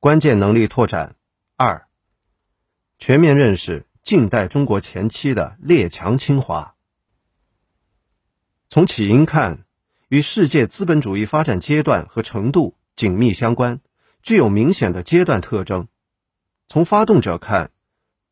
[0.00, 1.14] 关键能力拓展
[1.56, 1.86] 二，
[2.96, 6.74] 全面认识近代中国前期的列强侵华。
[8.66, 9.66] 从起因看，
[10.08, 13.82] 与世界资本主义发展阶段和程度紧密相关，
[14.22, 15.86] 具有明显的阶段特征。
[16.66, 17.70] 从发动者看，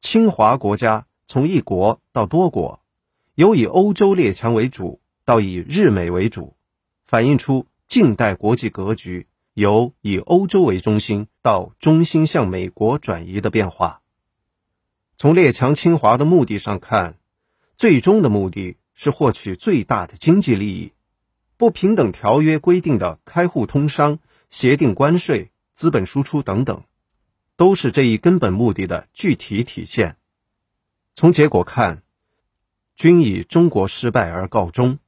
[0.00, 2.82] 侵华国家从一国到多国，
[3.34, 6.56] 由以欧洲列强为主到以日美为主，
[7.06, 9.27] 反映出近代国际格局
[9.60, 14.02] 由以欧洲为中心到中心向美国转移的变化。
[15.16, 17.16] 从列强侵华的目的上看，
[17.76, 18.76] 最终的目的。
[19.00, 20.92] 是获取最大的经济利益，
[21.56, 24.18] 不平等条约规定的开户通商、
[24.50, 26.82] 协定关税、资本输出等等，
[27.54, 30.16] 都是这一根本目的的具体体现。
[31.14, 32.02] 从结果看，
[32.96, 34.98] 均以中国失败而告终。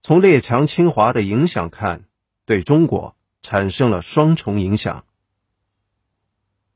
[0.00, 2.02] 从列强侵华的影响看，
[2.46, 3.14] 对中国
[3.48, 5.06] 产生了双重影响：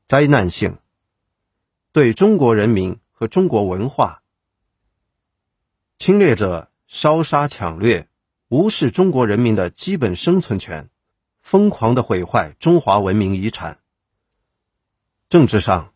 [0.05, 0.79] 灾难性，
[1.91, 4.23] 对中国人民和中国文化。
[5.99, 8.09] 侵略者烧杀抢掠，
[8.47, 10.89] 无视中国人民的基本生存权，
[11.41, 13.77] 疯狂的毁坏中华文明遗产。
[15.29, 15.93] 政治上，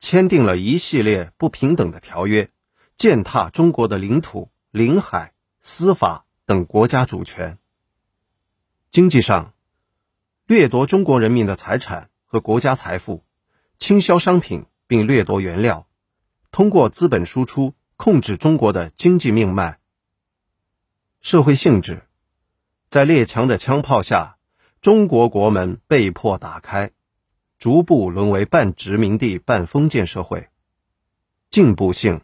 [0.00, 2.50] 签订了一系列不平等的条约，
[2.96, 7.56] 践踏中国的领土、领海、司法等国家主权。
[8.90, 9.52] 经济上，
[10.46, 13.24] 掠夺中国人民的财产和国家财富，
[13.76, 15.88] 倾销商品并掠夺原料，
[16.50, 17.74] 通过资本输出。
[17.98, 19.80] 控制中国的经济命脉。
[21.22, 22.06] 社会性质，
[22.88, 24.36] 在列强的枪炮下，
[24.82, 26.90] 中国国门被迫打开，
[27.56, 30.50] 逐步沦为半殖民地半封建社会。
[31.48, 32.20] 进步性，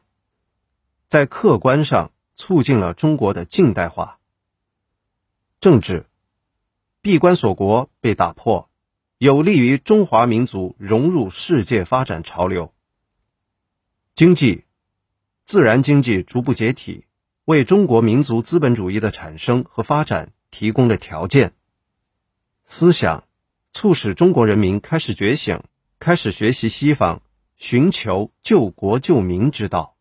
[1.07, 4.19] 在客观上促进了中国的近代化。
[5.59, 6.05] 政治，
[7.05, 8.71] 闭关锁国被打破，
[9.19, 12.73] 有利于中华民族融入世界发展潮流。
[14.15, 14.63] 经济。
[15.45, 17.05] 自然经济逐步解体，
[17.45, 21.55] 为中国民族资本主义的产生和发展提供了条件。
[22.65, 23.25] 思想
[23.73, 25.61] 促使中国人民开始觉醒，
[25.99, 27.21] 开始学习西方，
[27.57, 29.92] 寻求救国救民之道。